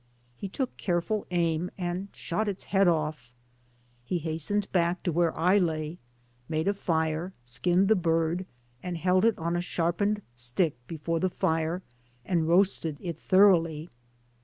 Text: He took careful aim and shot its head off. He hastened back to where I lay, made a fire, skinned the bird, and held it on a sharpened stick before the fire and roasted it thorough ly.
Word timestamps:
He 0.35 0.49
took 0.49 0.75
careful 0.77 1.27
aim 1.29 1.69
and 1.77 2.07
shot 2.11 2.47
its 2.47 2.63
head 2.73 2.87
off. 2.87 3.31
He 4.03 4.17
hastened 4.17 4.67
back 4.71 5.03
to 5.03 5.11
where 5.11 5.37
I 5.37 5.59
lay, 5.59 5.99
made 6.49 6.67
a 6.67 6.73
fire, 6.73 7.33
skinned 7.45 7.87
the 7.87 7.93
bird, 7.95 8.47
and 8.81 8.97
held 8.97 9.25
it 9.25 9.37
on 9.37 9.55
a 9.55 9.61
sharpened 9.61 10.23
stick 10.33 10.75
before 10.87 11.19
the 11.19 11.29
fire 11.29 11.83
and 12.25 12.47
roasted 12.47 12.97
it 12.99 13.15
thorough 13.19 13.59
ly. 13.61 13.89